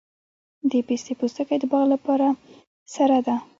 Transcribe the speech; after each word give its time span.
د 0.69 0.71
پستې 0.87 1.13
پوستکي 1.19 1.57
د 1.61 1.65
باغ 1.71 1.85
لپاره 1.93 2.27
سره 2.95 3.17
ده؟ 3.25 3.35